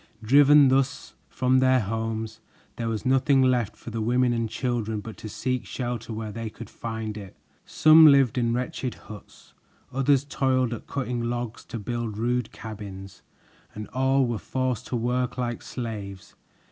[0.23, 2.39] Driven thus from their homes,
[2.75, 6.49] there was nothing left for the women and children but to seek shelter where they
[6.49, 7.35] could find it.
[7.67, 9.53] Some lived in wretched huts;
[9.93, 13.21] others toiled at cutting logs to build rude cabins,
[13.75, 16.33] and all were forced to work like slaves.